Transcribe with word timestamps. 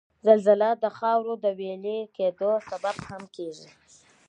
زلزله 0.27 0.69
د 0.77 0.79
د 0.83 0.85
خاورو 0.97 1.33
د 1.43 1.45
ویلي 1.59 1.99
کېدو 2.17 2.51
سبب 2.69 2.95
هم 3.07 3.23
کیږي 3.35 3.67